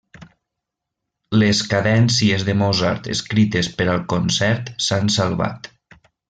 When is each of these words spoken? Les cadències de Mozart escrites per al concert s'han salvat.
Les 1.43 1.59
cadències 1.73 2.45
de 2.47 2.55
Mozart 2.63 3.11
escrites 3.17 3.71
per 3.81 3.87
al 3.93 4.03
concert 4.15 4.73
s'han 4.87 5.15
salvat. 5.19 5.71